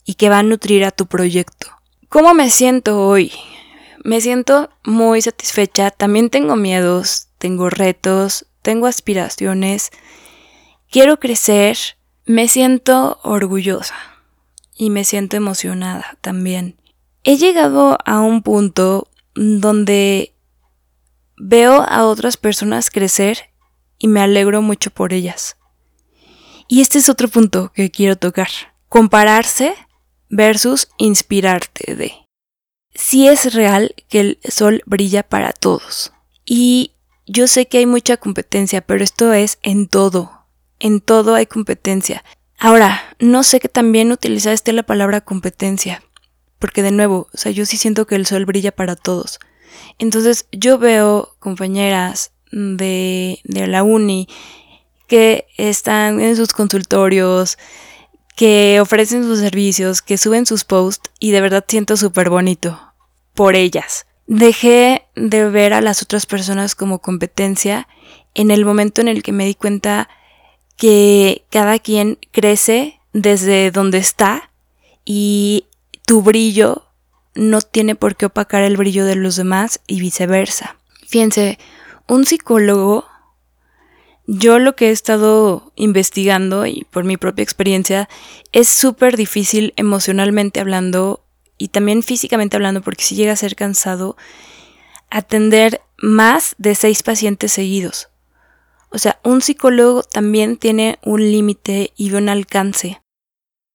[0.06, 1.68] y que va a nutrir a tu proyecto.
[2.10, 3.32] ¿Cómo me siento hoy?
[4.08, 9.92] Me siento muy satisfecha, también tengo miedos, tengo retos, tengo aspiraciones,
[10.90, 11.78] quiero crecer,
[12.26, 13.96] me siento orgullosa
[14.78, 16.80] y me siento emocionada también.
[17.26, 20.34] He llegado a un punto donde
[21.36, 23.50] veo a otras personas crecer
[23.98, 25.58] y me alegro mucho por ellas.
[26.70, 28.48] Y este es otro punto que quiero tocar.
[28.88, 29.76] Compararse
[30.30, 32.27] versus inspirarte de
[32.98, 36.12] sí es real que el sol brilla para todos.
[36.46, 36.92] Y
[37.28, 40.46] yo sé que hay mucha competencia, pero esto es en todo.
[40.80, 42.24] En todo hay competencia.
[42.60, 46.04] Ahora, no sé que también utilizaste la palabra competencia,
[46.58, 49.40] porque de nuevo, o sea, yo sí siento que el sol brilla para todos.
[50.00, 54.28] Entonces, yo veo compañeras de, de la uni
[55.08, 57.60] que están en sus consultorios,
[58.36, 62.87] que ofrecen sus servicios, que suben sus posts y de verdad siento súper bonito
[63.38, 64.08] por ellas.
[64.26, 67.88] Dejé de ver a las otras personas como competencia
[68.34, 70.10] en el momento en el que me di cuenta
[70.76, 74.50] que cada quien crece desde donde está
[75.06, 75.68] y
[76.08, 76.88] tu brillo
[77.36, 80.76] no tiene por qué opacar el brillo de los demás y viceversa.
[81.06, 81.60] Fíjense,
[82.08, 83.06] un psicólogo
[84.26, 88.10] yo lo que he estado investigando y por mi propia experiencia
[88.52, 91.24] es súper difícil emocionalmente hablando
[91.58, 94.16] y también físicamente hablando porque si llega a ser cansado
[95.10, 98.10] atender más de seis pacientes seguidos.
[98.90, 103.02] O sea, un psicólogo también tiene un límite y un alcance.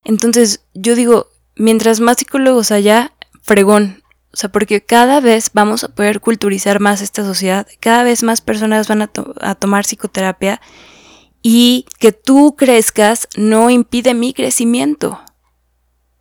[0.05, 3.13] Entonces, yo digo, mientras más psicólogos haya,
[3.43, 4.03] fregón.
[4.33, 8.41] O sea, porque cada vez vamos a poder culturizar más esta sociedad, cada vez más
[8.41, 9.11] personas van a,
[9.41, 10.61] a tomar psicoterapia
[11.43, 15.21] y que tú crezcas no impide mi crecimiento.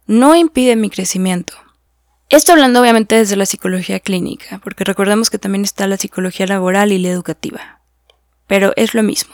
[0.07, 1.53] No impide mi crecimiento.
[2.29, 6.91] Esto hablando obviamente desde la psicología clínica, porque recordemos que también está la psicología laboral
[6.91, 7.81] y la educativa
[8.51, 9.33] pero es lo mismo.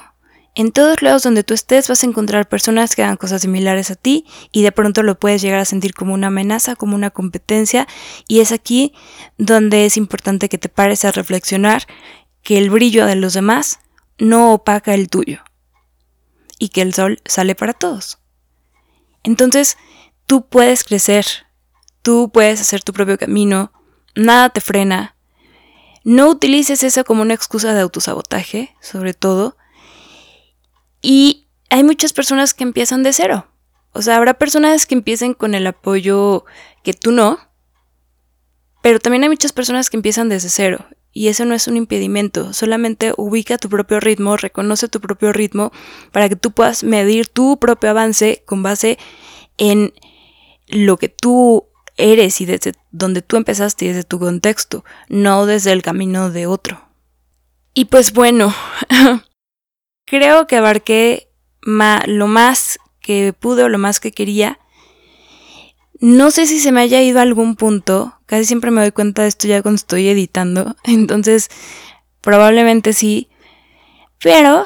[0.54, 3.96] En todos lados donde tú estés vas a encontrar personas que hagan cosas similares a
[3.96, 7.88] ti y de pronto lo puedes llegar a sentir como una amenaza, como una competencia
[8.28, 8.94] y es aquí
[9.40, 11.88] donde es importante que te pares a reflexionar
[12.44, 13.80] que el brillo de los demás
[14.20, 15.40] no opaca el tuyo
[16.60, 18.20] y que el sol sale para todos.
[19.24, 19.80] Entonces,
[20.28, 21.26] tú puedes crecer,
[22.04, 23.72] tú puedes hacer tu propio camino,
[24.16, 25.16] nada te frena,
[26.04, 29.58] no utilices eso como una excusa de autosabotaje, sobre todo.
[31.02, 33.48] Y hay muchas personas que empiezan de cero.
[33.92, 36.46] O sea, habrá personas que empiecen con el apoyo
[36.84, 37.40] que tú no,
[38.82, 40.86] pero también hay muchas personas que empiezan desde cero.
[41.12, 45.72] Y eso no es un impedimento, solamente ubica tu propio ritmo, reconoce tu propio ritmo
[46.12, 48.98] para que tú puedas medir tu propio avance con base
[49.58, 49.94] en
[50.68, 55.72] lo que tú eres y desde donde tú empezaste y desde tu contexto, no desde
[55.72, 56.88] el camino de otro.
[57.74, 58.54] Y pues bueno,
[60.06, 61.30] creo que abarqué
[61.62, 64.60] lo más que pude o lo más que quería.
[66.00, 69.24] No sé si se me haya ido a algún punto, casi siempre me doy cuenta
[69.24, 71.50] de esto ya cuando estoy editando, entonces
[72.22, 73.30] probablemente sí,
[74.20, 74.66] pero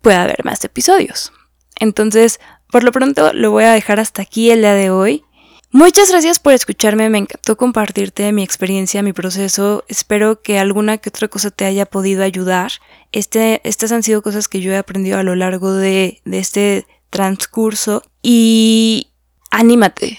[0.00, 1.32] puede haber más episodios.
[1.76, 2.40] Entonces,
[2.70, 5.24] por lo pronto lo voy a dejar hasta aquí el día de hoy.
[5.72, 9.84] Muchas gracias por escucharme, me encantó compartirte mi experiencia, mi proceso.
[9.86, 12.72] Espero que alguna que otra cosa te haya podido ayudar.
[13.12, 18.02] Este, estas han sido cosas que yo he aprendido a lo largo de, este transcurso.
[18.20, 19.12] Y
[19.52, 20.18] anímate,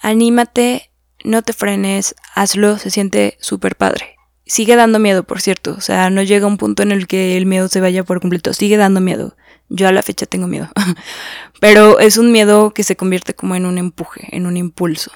[0.00, 0.92] anímate,
[1.24, 4.14] no te frenes, hazlo, se siente súper padre.
[4.44, 5.74] Sigue dando miedo, por cierto.
[5.76, 8.52] O sea, no llega un punto en el que el miedo se vaya por completo.
[8.52, 9.36] Sigue dando miedo.
[9.68, 10.68] Yo a la fecha tengo miedo.
[11.60, 15.10] Pero es un miedo que se convierte como en un empuje, en un impulso.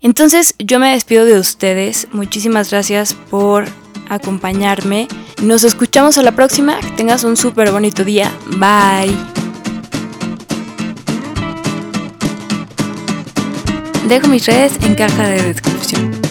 [0.00, 2.08] Entonces yo me despido de ustedes.
[2.12, 3.64] Muchísimas gracias por
[4.08, 5.08] acompañarme.
[5.42, 6.80] Nos escuchamos a la próxima.
[6.80, 8.32] Que tengas un súper bonito día.
[8.58, 9.16] Bye.
[14.08, 16.21] Dejo mis redes en caja de descripción.